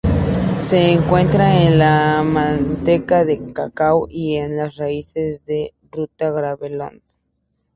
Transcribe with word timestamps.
Se 0.57 0.93
encuentra 0.93 1.61
en 1.61 1.77
la 1.77 2.23
manteca 2.23 3.23
de 3.23 3.53
cacao 3.53 4.07
y 4.09 4.35
en 4.37 4.57
las 4.57 4.77
raíces 4.77 5.45
de 5.45 5.75
"Ruta 5.91 6.31
graveolens". 6.31 7.19